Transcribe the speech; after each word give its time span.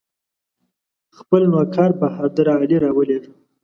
خپل 1.17 1.41
نوکر 1.53 1.89
بهادر 1.99 2.47
علي 2.59 2.77
راولېږه. 2.83 3.31